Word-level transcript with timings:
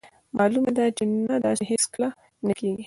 مالومه 0.37 0.71
ده 0.77 0.85
چې 0.97 1.03
نه 1.27 1.35
داسې 1.45 1.63
هیڅکله 1.71 2.07
نه 2.45 2.53
کیږي. 2.57 2.79